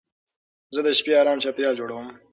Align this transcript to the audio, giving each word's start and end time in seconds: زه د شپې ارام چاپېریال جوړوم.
زه 0.73 0.79
د 0.85 0.87
شپې 0.99 1.13
ارام 1.21 1.37
چاپېریال 1.43 1.75
جوړوم. 1.79 2.07